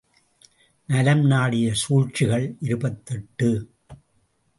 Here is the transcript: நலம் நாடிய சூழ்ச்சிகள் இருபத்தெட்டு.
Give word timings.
நலம் 0.89 1.25
நாடிய 1.25 1.73
சூழ்ச்சிகள் 1.73 2.55
இருபத்தெட்டு. 2.59 3.49